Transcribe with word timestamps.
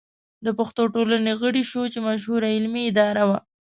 د 0.45 0.47
پښتو 0.59 0.83
ټولنې 0.93 1.31
غړی 1.41 1.63
شو 1.71 1.81
چې 1.93 1.99
مشهوره 2.07 2.47
علمي 2.55 2.83
اداره 2.89 3.23
وه. 3.29 3.37